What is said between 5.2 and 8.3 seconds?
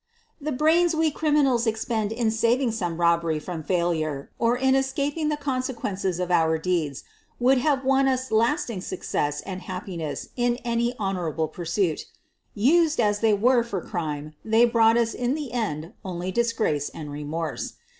the consequences of our deeds would have won